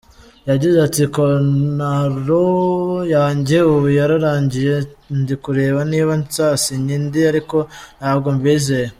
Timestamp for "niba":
5.91-6.11